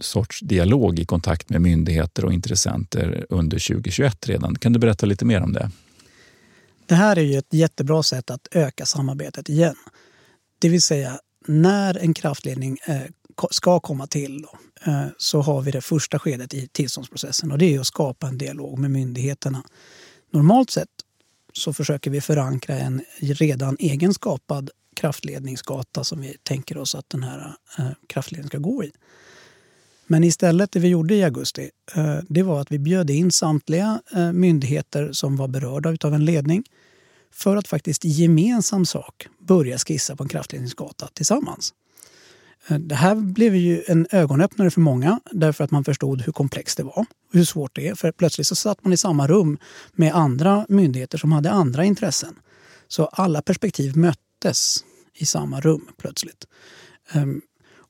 sorts 0.00 0.40
dialog 0.40 0.98
i 0.98 1.04
kontakt 1.04 1.50
med 1.50 1.60
myndigheter 1.60 2.24
och 2.24 2.32
intressenter 2.32 3.26
under 3.28 3.68
2021 3.68 4.28
redan. 4.28 4.54
Kan 4.54 4.72
du 4.72 4.78
berätta 4.78 5.06
lite 5.06 5.24
mer 5.24 5.40
om 5.40 5.52
det? 5.52 5.70
Det 6.86 6.94
här 6.94 7.18
är 7.18 7.22
ju 7.22 7.38
ett 7.38 7.54
jättebra 7.54 8.02
sätt 8.02 8.30
att 8.30 8.48
öka 8.50 8.86
samarbetet 8.86 9.48
igen. 9.48 9.76
Det 10.58 10.68
vill 10.68 10.82
säga 10.82 11.18
när 11.46 11.98
en 11.98 12.14
kraftledning 12.14 12.78
eh, 12.86 13.02
ska 13.50 13.80
komma 13.80 14.06
till 14.06 14.42
då, 14.42 14.58
eh, 14.92 15.06
så 15.18 15.40
har 15.40 15.62
vi 15.62 15.70
det 15.70 15.80
första 15.80 16.18
skedet 16.18 16.54
i 16.54 16.68
tillståndsprocessen 16.68 17.52
och 17.52 17.58
det 17.58 17.74
är 17.74 17.80
att 17.80 17.86
skapa 17.86 18.26
en 18.26 18.38
dialog 18.38 18.78
med 18.78 18.90
myndigheterna. 18.90 19.62
Normalt 20.30 20.70
sett 20.70 20.88
så 21.52 21.72
försöker 21.72 22.10
vi 22.10 22.20
förankra 22.20 22.78
en 22.78 23.02
redan 23.20 23.76
egenskapad 23.80 24.70
kraftledningsgata 24.96 26.04
som 26.04 26.20
vi 26.20 26.36
tänker 26.42 26.78
oss 26.78 26.94
att 26.94 27.10
den 27.10 27.22
här 27.22 27.54
eh, 27.78 27.90
kraftledningen 28.06 28.48
ska 28.48 28.58
gå 28.58 28.84
i. 28.84 28.92
Men 30.06 30.24
istället 30.24 30.72
det 30.72 30.80
vi 30.80 30.88
gjorde 30.88 31.14
i 31.14 31.24
augusti 31.24 31.70
eh, 31.94 32.18
det 32.28 32.42
var 32.42 32.60
att 32.60 32.72
vi 32.72 32.78
bjöd 32.78 33.10
in 33.10 33.30
samtliga 33.30 34.02
myndigheter 34.32 35.12
som 35.12 35.36
var 35.36 35.48
berörda 35.48 35.96
av 36.08 36.14
en 36.14 36.24
ledning 36.24 36.64
för 37.32 37.56
att 37.56 37.68
faktiskt 37.68 38.04
i 38.04 38.08
gemensam 38.08 38.86
sak 38.86 39.28
börja 39.38 39.78
skissa 39.78 40.16
på 40.16 40.22
en 40.22 40.28
kraftledningsgata 40.28 41.08
tillsammans. 41.14 41.74
Eh, 42.66 42.78
det 42.78 42.94
här 42.94 43.14
blev 43.14 43.56
ju 43.56 43.84
en 43.86 44.06
ögonöppnare 44.10 44.70
för 44.70 44.80
många 44.80 45.20
därför 45.32 45.64
att 45.64 45.70
man 45.70 45.84
förstod 45.84 46.22
hur 46.22 46.32
komplext 46.32 46.76
det 46.76 46.82
var 46.82 46.98
och 46.98 47.06
hur 47.32 47.44
svårt 47.44 47.76
det 47.76 47.88
är. 47.88 47.94
För 47.94 48.12
plötsligt 48.12 48.46
så 48.46 48.54
satt 48.54 48.84
man 48.84 48.92
i 48.92 48.96
samma 48.96 49.26
rum 49.26 49.58
med 49.92 50.14
andra 50.14 50.66
myndigheter 50.68 51.18
som 51.18 51.32
hade 51.32 51.50
andra 51.50 51.84
intressen. 51.84 52.38
Så 52.88 53.06
alla 53.06 53.42
perspektiv 53.42 53.96
möttes 53.96 54.84
i 55.14 55.26
samma 55.26 55.60
rum 55.60 55.88
plötsligt. 55.96 56.46
Ehm, 57.12 57.40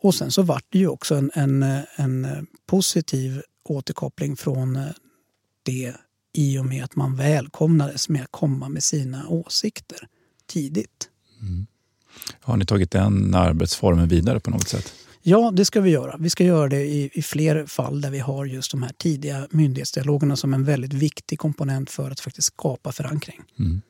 och 0.01 0.15
sen 0.15 0.31
så 0.31 0.43
vart 0.43 0.65
det 0.69 0.79
ju 0.79 0.89
också 0.89 1.15
en, 1.15 1.31
en, 1.35 1.63
en 1.97 2.47
positiv 2.67 3.43
återkoppling 3.65 4.37
från 4.37 4.77
eh, 4.77 4.89
det 5.63 5.95
i 6.33 6.59
och 6.59 6.67
med 6.67 6.85
att 6.85 6.97
man 6.97 7.17
välkomnades 7.17 8.09
med 8.09 8.23
att 8.23 8.31
komma 8.33 8.69
med 8.69 8.85
sina 8.85 9.29
åsikter 9.29 10.09
tidigt. 10.47 11.11
Mm. 11.41 11.67
Har 12.41 12.57
ni 12.57 12.67
tagit 12.67 12.91
den 12.91 13.35
arbetsformen 13.35 14.09
vidare 14.09 14.41
på 14.41 14.51
något 14.51 14.69
sätt? 14.69 14.93
Ja, 15.23 15.51
det 15.55 15.65
ska 15.65 15.81
vi 15.81 15.91
göra. 15.91 16.17
Vi 16.19 16.31
ska 16.31 16.45
göra 16.45 16.69
det 16.69 16.85
i, 16.85 17.11
i 17.13 17.23
fler 17.23 17.67
fall 17.67 18.01
där 18.01 18.11
vi 18.11 18.19
har 18.19 18.45
just 18.45 18.71
de 18.71 18.83
här 18.83 18.93
tidiga 18.99 19.47
myndighetsdialogerna 19.51 20.37
som 20.37 20.55
en 20.55 20.65
väldigt 20.65 20.93
viktig 20.93 21.39
komponent 21.39 21.91
för 21.91 22.11
att 22.11 22.21
faktiskt 22.21 22.47
skapa 22.47 22.93
förankring. 22.93 23.41
Mm. 23.59 23.81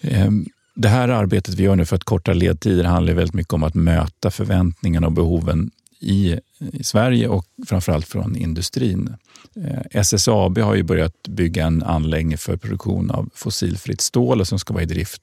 Ehm, 0.00 0.46
det 0.74 0.88
här 0.88 1.08
arbetet 1.08 1.54
vi 1.54 1.62
gör 1.62 1.76
nu 1.76 1.84
för 1.84 1.96
att 1.96 2.04
korta 2.04 2.32
ledtider 2.32 2.84
handlar 2.84 3.12
väldigt 3.12 3.34
mycket 3.34 3.52
om 3.52 3.62
att 3.62 3.74
möta 3.74 4.30
förväntningarna 4.30 5.06
och 5.06 5.12
behoven 5.12 5.70
i, 6.00 6.38
i 6.58 6.84
Sverige 6.84 7.28
och 7.28 7.44
framförallt 7.66 8.06
från 8.06 8.36
industrin. 8.36 9.14
Eh, 9.56 10.00
SSAB 10.00 10.58
har 10.58 10.74
ju 10.74 10.82
börjat 10.82 11.28
bygga 11.28 11.66
en 11.66 11.82
anläggning 11.82 12.38
för 12.38 12.56
produktion 12.56 13.10
av 13.10 13.30
fossilfritt 13.34 14.00
stål 14.00 14.46
som 14.46 14.58
ska 14.58 14.74
vara 14.74 14.82
i 14.82 14.86
drift 14.86 15.22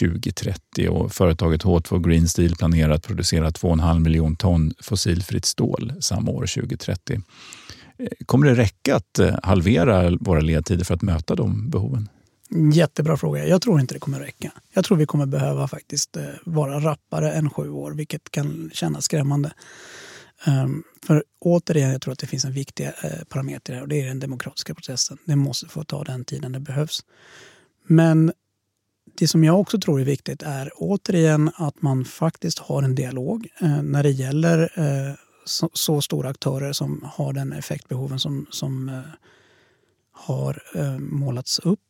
2030 0.00 0.88
och 0.88 1.12
företaget 1.12 1.64
H2 1.64 2.08
Green 2.08 2.28
Steel 2.28 2.56
planerar 2.56 2.90
att 2.90 3.06
producera 3.06 3.50
2,5 3.50 3.98
miljon 3.98 4.36
ton 4.36 4.74
fossilfritt 4.80 5.44
stål 5.44 5.92
samma 6.00 6.30
år 6.30 6.46
2030. 6.46 7.20
Eh, 7.98 8.06
kommer 8.26 8.46
det 8.46 8.54
räcka 8.54 8.96
att 8.96 9.18
eh, 9.18 9.34
halvera 9.42 10.10
våra 10.20 10.40
ledtider 10.40 10.84
för 10.84 10.94
att 10.94 11.02
möta 11.02 11.34
de 11.34 11.70
behoven? 11.70 12.08
Jättebra 12.72 13.16
fråga. 13.16 13.46
Jag 13.46 13.62
tror 13.62 13.80
inte 13.80 13.94
det 13.94 14.00
kommer 14.00 14.20
räcka. 14.20 14.52
Jag 14.74 14.84
tror 14.84 14.98
vi 14.98 15.06
kommer 15.06 15.26
behöva 15.26 15.68
faktiskt 15.68 16.16
eh, 16.16 16.22
vara 16.44 16.80
rappare 16.80 17.32
än 17.32 17.50
sju 17.50 17.70
år, 17.70 17.92
vilket 17.92 18.30
kan 18.30 18.70
kännas 18.72 19.04
skrämmande. 19.04 19.52
Um, 20.46 20.84
för 21.06 21.24
återigen, 21.38 21.90
jag 21.90 22.02
tror 22.02 22.12
att 22.12 22.18
det 22.18 22.26
finns 22.26 22.44
en 22.44 22.52
viktig 22.52 22.86
eh, 22.86 23.24
parameter 23.28 23.74
här 23.74 23.82
och 23.82 23.88
det 23.88 24.00
är 24.00 24.06
den 24.06 24.20
demokratiska 24.20 24.74
processen. 24.74 25.18
Det 25.24 25.36
måste 25.36 25.68
få 25.68 25.84
ta 25.84 26.04
den 26.04 26.24
tiden 26.24 26.52
det 26.52 26.60
behövs. 26.60 27.04
Men 27.86 28.32
det 29.18 29.28
som 29.28 29.44
jag 29.44 29.60
också 29.60 29.80
tror 29.80 30.00
är 30.00 30.04
viktigt 30.04 30.42
är 30.42 30.70
återigen 30.76 31.50
att 31.54 31.82
man 31.82 32.04
faktiskt 32.04 32.58
har 32.58 32.82
en 32.82 32.94
dialog 32.94 33.48
eh, 33.60 33.82
när 33.82 34.02
det 34.02 34.10
gäller 34.10 34.72
eh, 34.76 35.14
så, 35.44 35.70
så, 35.72 36.00
stora 36.00 36.28
aktörer 36.28 36.72
som 36.72 37.08
har 37.14 37.32
den 37.32 37.52
effektbehoven 37.52 38.18
som, 38.18 38.46
som 38.50 38.88
eh, 38.88 39.00
har 40.12 40.62
eh, 40.74 40.98
målats 40.98 41.58
upp. 41.58 41.80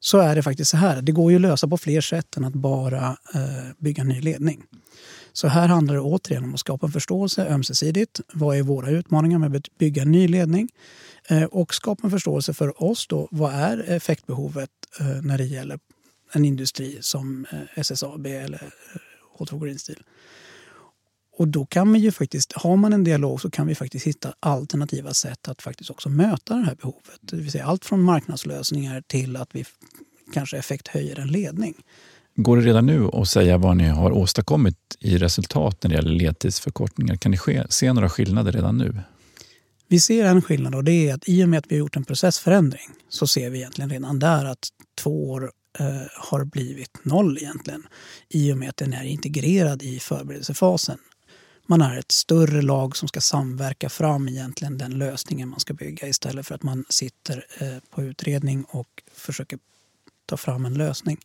Så 0.00 0.18
är 0.18 0.36
det 0.36 0.42
faktiskt 0.42 0.70
så 0.70 0.76
här, 0.76 1.02
det 1.02 1.12
går 1.12 1.30
ju 1.30 1.36
att 1.36 1.42
lösa 1.42 1.68
på 1.68 1.78
fler 1.78 2.00
sätt 2.00 2.36
än 2.36 2.44
att 2.44 2.54
bara 2.54 3.16
eh, 3.34 3.72
bygga 3.78 4.04
ny 4.04 4.20
ledning. 4.20 4.62
Så 5.36 5.48
här 5.48 5.68
handlar 5.68 5.94
det 5.94 6.00
återigen 6.00 6.44
om 6.44 6.54
att 6.54 6.60
skapa 6.60 6.86
en 6.86 6.92
förståelse 6.92 7.46
ömsesidigt. 7.48 8.20
Vad 8.32 8.56
är 8.56 8.62
våra 8.62 8.90
utmaningar 8.90 9.38
med 9.38 9.56
att 9.56 9.78
bygga 9.78 10.02
en 10.02 10.12
ny 10.12 10.28
ledning? 10.28 10.68
Eh, 11.28 11.44
och 11.44 11.74
skapa 11.74 12.06
en 12.06 12.10
förståelse 12.10 12.54
för 12.54 12.82
oss 12.82 13.06
då. 13.06 13.28
Vad 13.30 13.54
är 13.54 13.90
effektbehovet 13.90 14.70
eh, 15.00 15.06
när 15.06 15.38
det 15.38 15.44
gäller 15.44 15.78
en 16.32 16.44
industri 16.44 16.98
som 17.00 17.46
eh, 17.52 17.80
SSAB 17.80 18.26
eller 18.26 18.72
H2 19.38 19.64
Green 19.64 19.78
Steel? 19.78 20.02
Och 21.36 21.48
då 21.48 21.66
kan 21.66 21.92
vi 21.92 21.98
ju 21.98 22.12
faktiskt, 22.12 22.52
har 22.52 22.76
man 22.76 22.92
en 22.92 23.04
dialog 23.04 23.40
så 23.40 23.50
kan 23.50 23.66
vi 23.66 23.74
faktiskt 23.74 24.06
hitta 24.06 24.34
alternativa 24.40 25.14
sätt 25.14 25.48
att 25.48 25.62
faktiskt 25.62 25.90
också 25.90 26.08
möta 26.08 26.54
det 26.54 26.64
här 26.64 26.74
behovet. 26.74 27.18
Det 27.20 27.36
vill 27.36 27.52
säga 27.52 27.66
allt 27.66 27.84
från 27.84 28.02
marknadslösningar 28.02 29.00
till 29.06 29.36
att 29.36 29.48
vi 29.52 29.64
kanske 30.32 30.58
effekthöjer 30.58 31.18
en 31.18 31.28
ledning. 31.28 31.74
Går 32.38 32.56
det 32.56 32.62
redan 32.62 32.86
nu 32.86 33.08
att 33.12 33.28
säga 33.28 33.58
vad 33.58 33.76
ni 33.76 33.88
har 33.88 34.10
åstadkommit 34.10 34.76
i 35.00 35.18
resultat 35.18 35.82
när 35.82 35.90
det 35.90 35.96
gäller 35.96 36.10
ledtidsförkortningar? 36.10 37.16
Kan 37.16 37.30
ni 37.30 37.38
se 37.68 37.92
några 37.92 38.08
skillnader 38.08 38.52
redan 38.52 38.78
nu? 38.78 39.00
Vi 39.88 40.00
ser 40.00 40.24
en 40.24 40.42
skillnad 40.42 40.74
och 40.74 40.84
det 40.84 41.08
är 41.08 41.14
att 41.14 41.28
i 41.28 41.44
och 41.44 41.48
med 41.48 41.58
att 41.58 41.64
vi 41.68 41.74
har 41.74 41.78
gjort 41.78 41.96
en 41.96 42.04
processförändring 42.04 42.88
så 43.08 43.26
ser 43.26 43.50
vi 43.50 43.58
egentligen 43.58 43.90
redan 43.90 44.18
där 44.18 44.44
att 44.44 44.68
två 44.98 45.30
år 45.30 45.52
eh, 45.78 45.86
har 46.16 46.44
blivit 46.44 47.04
noll 47.04 47.38
egentligen 47.38 47.82
i 48.28 48.52
och 48.52 48.58
med 48.58 48.68
att 48.68 48.76
den 48.76 48.92
är 48.92 49.04
integrerad 49.04 49.82
i 49.82 49.98
förberedelsefasen. 49.98 50.98
Man 51.66 51.82
är 51.82 51.98
ett 51.98 52.12
större 52.12 52.62
lag 52.62 52.96
som 52.96 53.08
ska 53.08 53.20
samverka 53.20 53.88
fram 53.88 54.28
egentligen 54.28 54.78
den 54.78 54.98
lösningen 54.98 55.48
man 55.48 55.60
ska 55.60 55.74
bygga 55.74 56.08
istället 56.08 56.46
för 56.46 56.54
att 56.54 56.62
man 56.62 56.84
sitter 56.88 57.46
eh, 57.60 57.82
på 57.90 58.02
utredning 58.02 58.64
och 58.64 59.02
försöker 59.14 59.58
ta 60.26 60.36
fram 60.36 60.64
en 60.64 60.74
lösning. 60.74 61.18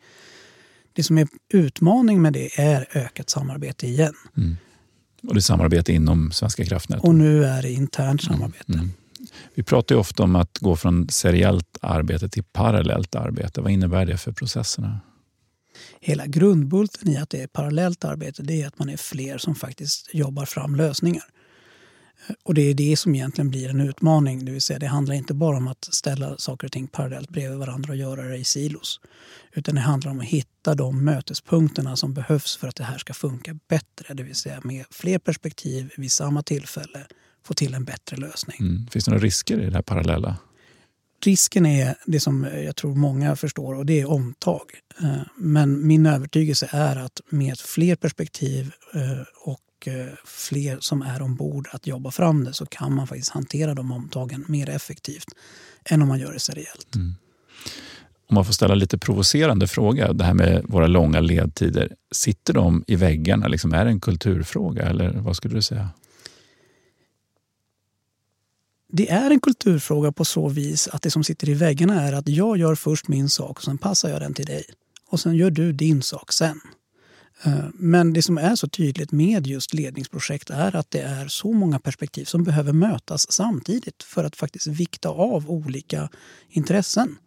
Det 0.93 1.03
som 1.03 1.17
är 1.17 1.27
utmaning 1.53 2.21
med 2.21 2.33
det 2.33 2.60
är 2.60 2.88
ökat 2.93 3.29
samarbete 3.29 3.88
igen. 3.88 4.13
Mm. 4.38 4.57
Och 5.27 5.33
det 5.33 5.39
är 5.39 5.41
samarbete 5.41 5.93
inom 5.93 6.31
Svenska 6.31 6.65
kraftnät? 6.65 7.03
Och 7.03 7.15
nu 7.15 7.45
är 7.45 7.62
det 7.62 7.71
internt 7.71 8.24
mm. 8.24 8.33
samarbete. 8.33 8.74
Mm. 8.74 8.91
Vi 9.53 9.63
pratar 9.63 9.95
ju 9.95 10.00
ofta 10.00 10.24
om 10.24 10.36
att 10.36 10.57
gå 10.57 10.75
från 10.75 11.10
seriellt 11.10 11.77
arbete 11.81 12.29
till 12.29 12.43
parallellt 12.43 13.15
arbete. 13.15 13.62
Vad 13.62 13.71
innebär 13.71 14.05
det 14.05 14.17
för 14.17 14.31
processerna? 14.31 15.00
Hela 16.00 16.25
grundbulten 16.25 17.10
i 17.10 17.17
att 17.17 17.29
det 17.29 17.41
är 17.41 17.48
parallellt 17.48 18.05
arbete 18.05 18.43
det 18.43 18.62
är 18.62 18.67
att 18.67 18.79
man 18.79 18.89
är 18.89 18.98
fler 18.98 19.38
som 19.38 19.55
faktiskt 19.55 20.10
jobbar 20.13 20.45
fram 20.45 20.75
lösningar. 20.75 21.24
Och 22.43 22.53
det 22.53 22.61
är 22.61 22.73
det 22.73 22.97
som 22.97 23.15
egentligen 23.15 23.49
blir 23.49 23.69
en 23.69 23.81
utmaning. 23.81 24.45
Det 24.45 24.51
vill 24.51 24.61
säga 24.61 24.79
det 24.79 24.87
handlar 24.87 25.15
inte 25.15 25.33
bara 25.33 25.57
om 25.57 25.67
att 25.67 25.87
ställa 25.91 26.37
saker 26.37 26.67
och 26.67 26.71
ting 26.71 26.87
parallellt 26.87 27.29
bredvid 27.29 27.57
varandra 27.57 27.91
och 27.91 27.97
göra 27.97 28.21
det 28.21 28.37
i 28.37 28.43
silos. 28.43 28.99
Utan 29.53 29.75
det 29.75 29.81
handlar 29.81 30.11
om 30.11 30.19
att 30.19 30.25
hitta 30.25 30.75
de 30.75 31.05
mötespunkterna 31.05 31.95
som 31.95 32.13
behövs 32.13 32.57
för 32.57 32.67
att 32.67 32.75
det 32.75 32.83
här 32.83 32.97
ska 32.97 33.13
funka 33.13 33.59
bättre. 33.67 34.13
Det 34.13 34.23
vill 34.23 34.35
säga 34.35 34.61
med 34.63 34.85
fler 34.91 35.19
perspektiv 35.19 35.91
vid 35.97 36.11
samma 36.11 36.43
tillfälle 36.43 37.07
få 37.45 37.53
till 37.53 37.73
en 37.73 37.85
bättre 37.85 38.17
lösning. 38.17 38.57
Mm. 38.59 38.87
Finns 38.87 39.05
det 39.05 39.11
några 39.11 39.23
risker 39.23 39.61
i 39.61 39.65
det 39.65 39.75
här 39.75 39.81
parallella? 39.81 40.37
Risken 41.23 41.65
är 41.65 41.95
det 42.05 42.19
som 42.19 42.43
jag 42.43 42.75
tror 42.75 42.95
många 42.95 43.35
förstår 43.35 43.75
och 43.75 43.85
det 43.85 44.01
är 44.01 44.09
omtag. 44.09 44.61
Eh, 45.01 45.21
men 45.37 45.87
min 45.87 46.05
övertygelse 46.05 46.69
är 46.71 46.95
att 46.95 47.21
med 47.29 47.59
fler 47.59 47.95
perspektiv 47.95 48.71
eh, 48.93 49.51
och 49.81 49.88
Eh, 49.88 50.13
fler 50.25 50.77
som 50.79 51.01
är 51.01 51.21
ombord 51.21 51.67
att 51.71 51.88
jobba 51.88 52.11
fram 52.11 52.43
det 52.43 52.53
så 52.53 52.65
kan 52.65 52.95
man 52.95 53.07
faktiskt 53.07 53.31
hantera 53.31 53.73
de 53.73 53.91
omtagen 53.91 54.45
mer 54.47 54.69
effektivt 54.69 55.27
än 55.85 56.01
om 56.01 56.07
man 56.07 56.19
gör 56.19 56.33
det 56.33 56.39
seriellt. 56.39 56.95
Mm. 56.95 57.15
Om 58.27 58.35
man 58.35 58.45
får 58.45 58.53
ställa 58.53 58.75
lite 58.75 58.97
provocerande 58.97 59.67
fråga, 59.67 60.13
det 60.13 60.23
här 60.23 60.33
med 60.33 60.65
våra 60.67 60.88
långa 60.88 61.19
ledtider. 61.19 61.95
Sitter 62.11 62.53
de 62.53 62.83
i 62.88 62.95
väggarna? 62.95 63.47
Liksom, 63.47 63.73
är 63.73 63.85
det 63.85 63.91
en 63.91 64.00
kulturfråga 64.00 64.83
eller 64.83 65.11
vad 65.13 65.35
skulle 65.35 65.55
du 65.55 65.61
säga? 65.61 65.89
Det 68.88 69.09
är 69.09 69.31
en 69.31 69.39
kulturfråga 69.39 70.11
på 70.11 70.25
så 70.25 70.47
vis 70.47 70.88
att 70.88 71.01
det 71.01 71.11
som 71.11 71.23
sitter 71.23 71.50
i 71.50 71.53
väggarna 71.53 72.01
är 72.01 72.13
att 72.13 72.27
jag 72.27 72.57
gör 72.57 72.75
först 72.75 73.07
min 73.07 73.29
sak 73.29 73.57
och 73.57 73.63
sen 73.63 73.77
passar 73.77 74.09
jag 74.09 74.21
den 74.21 74.33
till 74.33 74.45
dig. 74.45 74.63
Och 75.09 75.19
sen 75.19 75.35
gör 75.35 75.51
du 75.51 75.73
din 75.73 76.01
sak 76.01 76.31
sen. 76.31 76.59
Eh, 77.43 77.65
men 77.74 78.13
det 78.13 78.21
som 78.21 78.38
är 78.38 78.55
så 78.55 78.67
tydligt 78.67 79.12
med 79.12 79.48
just 79.48 79.74
ledningsprojekt 79.74 80.50
är 80.50 80.75
att 80.75 80.91
det 80.91 81.01
är 81.01 81.27
så 81.27 81.53
många 81.53 81.79
perspektiv 81.79 82.25
som 82.25 82.43
behöver 82.43 82.74
mötas 82.74 83.31
samtidigt 83.31 84.03
för 84.03 84.24
att 84.24 84.36
faktiskt 84.36 84.67
vikta 84.67 85.10
av 85.10 85.50
olika 85.50 86.10
intressen. 86.50 87.17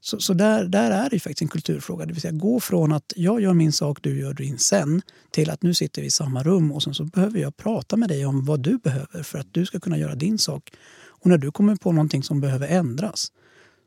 Så, 0.00 0.20
så 0.20 0.34
där, 0.34 0.64
där 0.64 0.90
är 0.90 1.10
det 1.10 1.20
faktiskt 1.20 1.42
en 1.42 1.48
kulturfråga. 1.48 2.06
Det 2.06 2.12
vill 2.12 2.20
säga 2.20 2.32
gå 2.32 2.60
från 2.60 2.92
att 2.92 3.12
jag 3.16 3.40
gör 3.40 3.52
min 3.52 3.72
sak, 3.72 3.98
du 4.02 4.18
gör 4.20 4.34
din 4.34 4.58
sen 4.58 5.02
till 5.30 5.50
att 5.50 5.62
nu 5.62 5.74
sitter 5.74 6.02
vi 6.02 6.06
i 6.06 6.10
samma 6.10 6.42
rum 6.42 6.72
och 6.72 6.82
sen 6.82 6.94
så 6.94 7.04
behöver 7.04 7.38
jag 7.38 7.56
prata 7.56 7.96
med 7.96 8.08
dig 8.08 8.26
om 8.26 8.44
vad 8.44 8.60
du 8.60 8.78
behöver 8.78 9.22
för 9.22 9.38
att 9.38 9.46
du 9.50 9.66
ska 9.66 9.80
kunna 9.80 9.98
göra 9.98 10.14
din 10.14 10.38
sak. 10.38 10.70
Och 11.06 11.26
när 11.26 11.38
du 11.38 11.52
kommer 11.52 11.76
på 11.76 11.92
någonting 11.92 12.22
som 12.22 12.40
behöver 12.40 12.68
ändras 12.68 13.32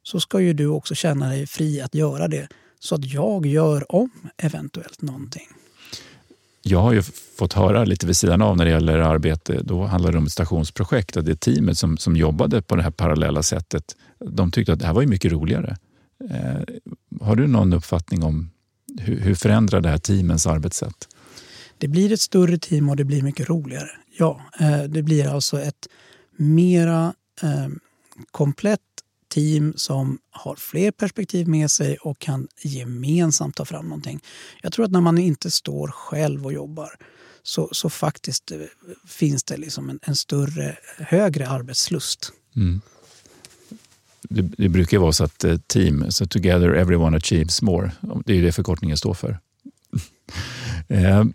så 0.03 0.19
ska 0.19 0.39
ju 0.39 0.53
du 0.53 0.67
också 0.67 0.95
känna 0.95 1.29
dig 1.29 1.47
fri 1.47 1.81
att 1.81 1.95
göra 1.95 2.27
det 2.27 2.47
så 2.79 2.95
att 2.95 3.05
jag 3.05 3.45
gör 3.45 3.95
om 3.95 4.09
eventuellt 4.37 5.01
någonting. 5.01 5.47
Jag 6.61 6.81
har 6.81 6.93
ju 6.93 7.01
fått 7.37 7.53
höra 7.53 7.85
lite 7.85 8.07
vid 8.07 8.17
sidan 8.17 8.41
av 8.41 8.57
när 8.57 8.65
det 8.65 8.71
gäller 8.71 8.97
arbete, 8.97 9.61
då 9.63 9.83
handlar 9.83 10.11
det 10.11 10.17
om 10.17 10.25
ett 10.25 10.31
stationsprojekt, 10.31 11.17
att 11.17 11.25
det 11.25 11.35
teamet 11.35 11.77
som, 11.77 11.97
som 11.97 12.15
jobbade 12.15 12.61
på 12.61 12.75
det 12.75 12.83
här 12.83 12.91
parallella 12.91 13.43
sättet, 13.43 13.95
de 14.19 14.51
tyckte 14.51 14.73
att 14.73 14.79
det 14.79 14.85
här 14.85 14.93
var 14.93 15.01
ju 15.01 15.07
mycket 15.07 15.31
roligare. 15.31 15.77
Eh, 16.29 16.61
har 17.21 17.35
du 17.35 17.47
någon 17.47 17.73
uppfattning 17.73 18.23
om 18.23 18.49
hur, 18.99 19.19
hur 19.19 19.35
förändrar 19.35 19.81
det 19.81 19.89
här 19.89 19.97
teamens 19.97 20.47
arbetssätt? 20.47 21.07
Det 21.77 21.87
blir 21.87 22.11
ett 22.11 22.21
större 22.21 22.57
team 22.57 22.89
och 22.89 22.95
det 22.95 23.03
blir 23.03 23.21
mycket 23.21 23.49
roligare. 23.49 23.89
Ja, 24.17 24.41
eh, 24.59 24.83
det 24.83 25.03
blir 25.03 25.27
alltså 25.27 25.61
ett 25.61 25.87
mera 26.37 27.13
eh, 27.41 27.67
komplett 28.31 28.81
team 29.37 29.73
som 29.75 30.19
har 30.31 30.55
fler 30.55 30.91
perspektiv 30.91 31.47
med 31.47 31.71
sig 31.71 31.97
och 31.97 32.19
kan 32.19 32.47
gemensamt 32.63 33.55
ta 33.55 33.65
fram 33.65 33.85
någonting. 33.85 34.19
Jag 34.61 34.73
tror 34.73 34.85
att 34.85 34.91
när 34.91 35.01
man 35.01 35.17
inte 35.17 35.51
står 35.51 35.87
själv 35.87 36.45
och 36.45 36.53
jobbar 36.53 36.89
så, 37.43 37.69
så 37.71 37.89
faktiskt 37.89 38.51
eh, 38.51 38.57
finns 39.07 39.43
det 39.43 39.57
liksom 39.57 39.89
en, 39.89 39.99
en 40.01 40.15
större, 40.15 40.77
högre 40.97 41.47
arbetslust. 41.47 42.31
Mm. 42.55 42.81
Det, 44.21 44.41
det, 44.41 44.69
brukar 44.69 44.97
vara 44.97 45.11
så 45.11 45.23
att 45.23 45.43
eh, 45.43 45.57
team, 45.57 46.11
så 46.11 46.25
together 46.25 46.69
everyone 46.69 47.17
achieves 47.17 47.61
more. 47.61 47.91
Det 48.25 48.37
är 48.37 48.41
det 48.41 48.51
förkortningen 48.51 48.97
står 48.97 49.13
för. 49.13 49.39
Eh, 50.89 51.25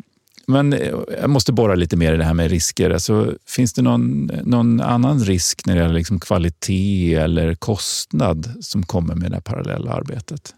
men 0.47 0.73
eh, 0.73 0.95
jag 1.21 1.31
måste 1.31 1.53
borra 1.53 1.75
lite 1.75 1.97
mer 1.97 2.15
i 2.15 2.17
det 2.17 2.25
här 2.25 2.35
med 2.35 2.51
risker. 2.51 2.91
Alltså, 2.91 3.35
finns 3.47 3.73
det 3.73 3.83
någon, 3.83 4.31
någon 4.45 4.81
annan 4.81 5.21
risk 5.21 5.67
när 5.67 5.75
det 5.75 5.81
gäller 5.81 5.95
liksom 5.95 6.21
kvalitet 6.21 7.15
eller 7.15 7.55
kostnad 7.55 8.55
som 8.61 8.83
kommer 8.83 9.15
med 9.15 9.31
det 9.31 9.35
här 9.35 9.41
parallella 9.41 9.93
arbetet? 9.93 10.55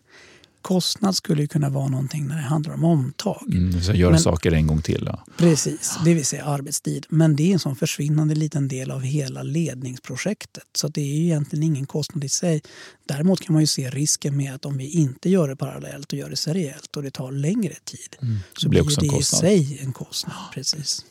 Kostnad 0.65 1.17
skulle 1.17 1.47
kunna 1.47 1.69
vara 1.69 1.89
någonting 1.89 2.27
när 2.27 2.37
det 2.37 2.43
handlar 2.43 2.75
om 2.75 2.85
omtag. 2.85 3.43
Mm, 3.53 3.83
så 3.83 3.93
Men, 3.93 4.21
saker 4.21 4.53
en 4.53 4.67
gång 4.67 4.83
till. 4.83 5.05
Ja. 5.07 5.25
Precis, 5.37 5.99
det 6.05 6.15
vill 6.15 6.25
säga 6.25 6.45
arbetstid. 6.45 7.07
Men 7.09 7.37
det 7.37 7.49
är 7.49 7.53
en 7.53 7.59
sån 7.59 7.77
försvinnande 7.77 8.35
liten 8.35 8.69
del 8.69 8.91
av 8.91 9.03
hela 9.03 9.43
ledningsprojektet. 9.43 10.65
Så 10.75 10.89
det 10.89 11.01
är 11.01 11.21
egentligen 11.21 11.63
ingen 11.63 11.87
kostnad 11.87 12.25
i 12.25 12.29
sig. 12.29 12.63
Däremot 13.07 13.41
kan 13.41 13.53
man 13.53 13.63
ju 13.63 13.67
se 13.67 13.91
risken 13.91 14.37
med 14.37 14.55
att 14.55 14.65
om 14.65 14.77
vi 14.77 14.91
inte 14.91 15.31
gör 15.31 15.49
det 15.49 15.57
parallellt 15.57 16.13
och 16.13 16.19
gör 16.19 16.31
det 16.31 16.37
seriellt 16.37 16.97
och 16.97 17.03
det 17.03 17.11
tar 17.11 17.33
längre 17.33 17.75
tid 17.85 18.17
mm, 18.23 18.39
så 18.59 18.69
blir, 18.69 18.83
blir 18.83 19.11
det 19.11 19.19
i 19.19 19.23
sig 19.23 19.79
en 19.83 19.93
kostnad. 19.93 20.37
Precis. 20.55 21.05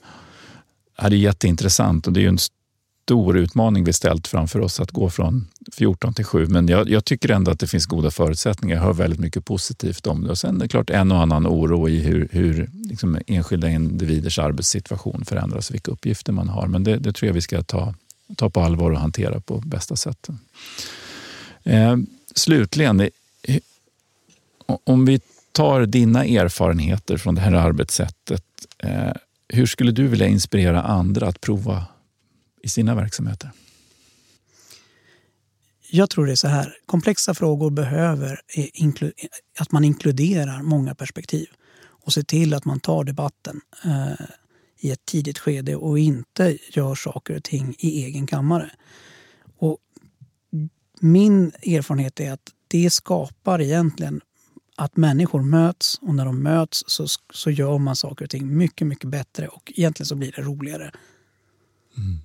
Ja, 0.98 1.10
det 1.10 1.16
är 1.16 1.18
jätteintressant 1.18 2.08
och 2.08 2.14
det 2.14 2.20
är 2.20 2.22
ju 2.22 2.28
en 2.28 2.40
stor 3.04 3.38
utmaning 3.38 3.84
vi 3.84 3.94
ställt 3.94 4.28
framför 4.28 4.60
oss 4.60 4.80
att 4.80 4.92
gå 4.92 5.10
från 5.10 5.48
14 5.72 6.14
till 6.14 6.26
7. 6.26 6.46
Men 6.46 6.68
jag, 6.68 6.90
jag, 6.90 7.06
tycker 7.06 7.30
ändå 7.32 7.52
att 7.52 7.60
det 7.60 7.68
finns 7.68 7.86
goda 7.86 8.12
förutsättningar. 8.12 8.76
Jag 8.76 8.84
hör 8.84 8.94
väldigt 8.94 9.20
mycket 9.20 9.46
positivt 9.46 10.08
om 10.08 10.24
det. 10.24 10.30
Och 10.30 10.38
sen 10.38 10.56
är 10.56 10.60
det 10.60 10.68
klart 10.68 10.90
en 10.90 11.12
och 11.12 11.22
annan 11.22 11.48
oro 11.48 11.90
i 11.90 12.00
hur, 12.00 12.30
hur 12.32 12.70
liksom 12.74 13.20
enskilda 13.28 13.70
individers 13.70 14.40
arbetssituation 14.40 15.26
förändras 15.26 15.70
och 15.70 15.74
vilka 15.74 15.92
uppgifter 15.92 16.34
man 16.34 16.50
har. 16.50 16.68
Men 16.68 16.84
det, 16.84 16.98
det 16.98 17.14
tror 17.14 17.28
jag 17.28 17.34
vi 17.34 17.42
ska 17.42 17.64
ta, 17.64 17.94
ta 18.36 18.50
på 18.50 18.62
allvar 18.62 18.92
och 18.92 19.00
hantera 19.00 19.40
på 19.40 19.58
bästa 19.58 19.96
sätt. 19.96 20.30
Eh, 21.64 21.98
slutligen, 22.36 23.10
om 24.84 25.06
vi 25.06 25.20
tar 25.52 25.86
dina 25.86 26.26
erfarenheter 26.26 27.18
från 27.18 27.36
det 27.36 27.42
här 27.42 27.54
arbetssättet. 27.54 28.46
Eh, 28.78 29.12
hur 29.48 29.66
skulle 29.66 29.92
du 29.92 30.08
vilja 30.08 30.28
inspirera 30.28 30.82
andra 30.82 31.28
att 31.28 31.42
prova 31.42 31.86
i 32.64 32.70
sina 32.70 32.96
verksamheter? 32.96 33.52
Jag 35.92 36.10
tror 36.10 36.26
det 36.26 36.32
är 36.32 36.36
så 36.36 36.48
här. 36.48 36.78
Komplexa 36.86 37.34
frågor 37.34 37.70
behöver 37.70 38.42
att 39.60 39.72
man 39.72 39.84
inkluderar 39.84 40.62
många 40.62 40.96
perspektiv 40.96 41.48
och 41.84 42.14
ser 42.14 42.22
till 42.22 42.54
att 42.54 42.66
man 42.66 42.80
tar 42.80 43.04
debatten 43.04 43.62
eh, 43.86 44.26
i 44.80 44.92
ett 44.92 45.06
tidigt 45.06 45.40
skede 45.40 45.76
och 45.76 46.00
inte 46.00 46.58
gör 46.72 46.96
saker 46.96 47.36
och 47.36 47.44
ting 47.44 47.76
i 47.80 48.04
egen 48.04 48.28
kammare. 48.28 48.72
Och 49.58 49.78
min 51.00 51.48
erfarenhet 51.48 52.20
är 52.20 52.32
att 52.32 52.52
det 52.68 52.90
skapar 52.90 53.62
egentligen 53.62 54.22
att 54.76 54.98
människor 54.98 55.42
möts 55.42 56.00
och 56.02 56.16
när 56.16 56.26
de 56.26 56.44
möts 56.44 56.84
så, 56.88 57.08
så 57.34 57.52
gör 57.52 57.78
man 57.78 57.96
saker 57.96 58.26
och 58.26 58.32
ting 58.32 58.58
mycket, 58.58 58.88
mycket 58.88 59.10
bättre 59.10 59.48
och 59.48 59.74
egentligen 59.76 60.08
så 60.08 60.16
blir 60.16 60.32
det 60.32 60.42
roligare. 60.42 60.92
Mm. 61.98 62.20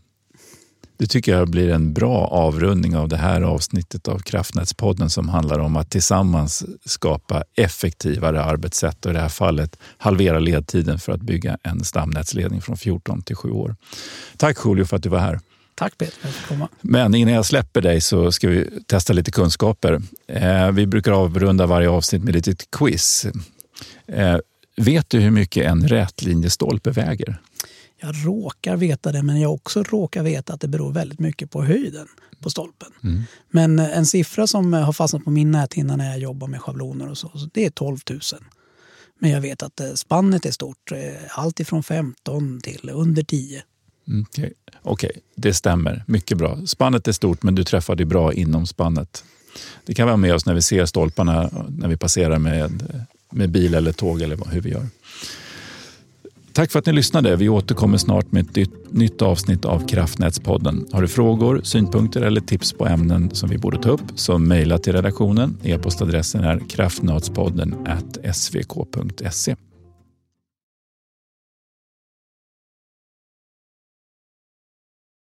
Det 0.98 1.06
tycker 1.06 1.32
jag 1.32 1.48
blir 1.48 1.68
en 1.68 1.92
bra 1.92 2.26
avrundning 2.26 2.96
av 2.96 3.08
det 3.08 3.16
här 3.16 3.42
avsnittet 3.42 4.08
av 4.08 4.18
Kraftnätspodden 4.18 5.10
som 5.10 5.28
handlar 5.28 5.58
om 5.58 5.76
att 5.76 5.90
tillsammans 5.90 6.64
skapa 6.84 7.44
effektivare 7.56 8.42
arbetssätt 8.42 9.06
och 9.06 9.10
i 9.10 9.14
det 9.14 9.20
här 9.20 9.28
fallet 9.28 9.76
halvera 9.98 10.38
ledtiden 10.38 10.98
för 10.98 11.12
att 11.12 11.20
bygga 11.20 11.58
en 11.62 11.84
stamnätsledning 11.84 12.60
från 12.60 12.76
14 12.76 13.22
till 13.22 13.36
7 13.36 13.50
år. 13.50 13.76
Tack 14.36 14.58
Julio 14.64 14.84
för 14.84 14.96
att 14.96 15.02
du 15.02 15.08
var 15.08 15.18
här. 15.18 15.40
Tack 15.74 15.98
Peter 15.98 16.18
för 16.20 16.28
att 16.28 16.48
komma. 16.48 16.68
Men 16.80 17.14
innan 17.14 17.34
jag 17.34 17.46
släpper 17.46 17.80
dig 17.80 18.00
så 18.00 18.32
ska 18.32 18.48
vi 18.48 18.70
testa 18.86 19.12
lite 19.12 19.30
kunskaper. 19.30 20.02
Eh, 20.28 20.70
vi 20.70 20.86
brukar 20.86 21.12
avrunda 21.12 21.66
varje 21.66 21.88
avsnitt 21.88 22.24
med 22.24 22.36
ett 22.36 22.46
litet 22.46 22.70
quiz. 22.70 23.26
Eh, 24.06 24.36
vet 24.76 25.10
du 25.10 25.20
hur 25.20 25.30
mycket 25.30 25.66
en 25.66 25.88
rätlinjestolpe 25.88 26.90
väger? 26.90 27.40
Jag 28.00 28.26
råkar 28.26 28.76
veta 28.76 29.12
det, 29.12 29.22
men 29.22 29.40
jag 29.40 29.52
också 29.52 29.82
råkar 29.82 30.22
veta 30.22 30.52
att 30.52 30.60
det 30.60 30.68
beror 30.68 30.92
väldigt 30.92 31.18
mycket 31.18 31.50
på 31.50 31.62
höjden 31.62 32.08
på 32.40 32.50
stolpen. 32.50 32.88
Mm. 33.04 33.22
Men 33.50 33.78
en 33.78 34.06
siffra 34.06 34.46
som 34.46 34.72
har 34.72 34.92
fastnat 34.92 35.24
på 35.24 35.30
min 35.30 35.50
näthinna 35.50 35.96
när 35.96 36.10
jag 36.10 36.18
jobbar 36.18 36.48
med 36.48 36.60
schabloner 36.60 37.08
och 37.08 37.18
så, 37.18 37.30
det 37.52 37.64
är 37.64 37.70
12 37.70 37.98
000. 38.10 38.20
Men 39.18 39.30
jag 39.30 39.40
vet 39.40 39.62
att 39.62 39.80
eh, 39.80 39.92
spannet 39.92 40.46
är 40.46 40.50
stort. 40.50 40.92
Allt 41.30 41.60
ifrån 41.60 41.82
15 41.82 42.60
till 42.60 42.90
under 42.92 43.22
10. 43.22 43.62
Mm, 44.08 44.26
okej, 44.28 44.52
okay. 44.82 44.92
okay. 44.92 45.22
det 45.34 45.54
stämmer. 45.54 46.04
Mycket 46.06 46.38
bra. 46.38 46.66
Spannet 46.66 47.08
är 47.08 47.12
stort, 47.12 47.42
men 47.42 47.54
du 47.54 47.64
träffade 47.64 48.04
bra 48.04 48.32
inom 48.32 48.66
spannet. 48.66 49.24
Det 49.86 49.94
kan 49.94 50.06
vara 50.06 50.16
med 50.16 50.34
oss 50.34 50.46
när 50.46 50.54
vi 50.54 50.62
ser 50.62 50.86
stolparna 50.86 51.50
när 51.68 51.88
vi 51.88 51.96
passerar 51.96 52.38
med, 52.38 52.82
med 53.30 53.50
bil 53.50 53.74
eller 53.74 53.92
tåg 53.92 54.22
eller 54.22 54.50
hur 54.50 54.60
vi 54.60 54.70
gör. 54.70 54.86
Tack 56.58 56.70
för 56.70 56.78
att 56.78 56.86
ni 56.86 56.92
lyssnade. 56.92 57.36
Vi 57.36 57.48
återkommer 57.48 57.98
snart 57.98 58.32
med 58.32 58.58
ett 58.58 58.70
nytt 58.90 59.22
avsnitt 59.22 59.64
av 59.64 59.86
Kraftnätspodden. 59.86 60.86
Har 60.92 61.02
du 61.02 61.08
frågor, 61.08 61.60
synpunkter 61.64 62.22
eller 62.22 62.40
tips 62.40 62.72
på 62.72 62.86
ämnen 62.86 63.30
som 63.30 63.48
vi 63.48 63.58
borde 63.58 63.82
ta 63.82 63.88
upp 63.88 64.02
så 64.14 64.38
mejla 64.38 64.78
till 64.78 64.92
redaktionen. 64.92 65.56
E-postadressen 65.62 66.44
är 66.44 66.62
kraftnatspodden 66.68 67.74
svk.se. 68.32 69.56